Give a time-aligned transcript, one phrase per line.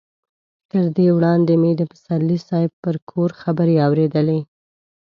[0.71, 4.39] تر دې وړاندې مې د پسرلي صاحب پر کور خبرې اورېدلې.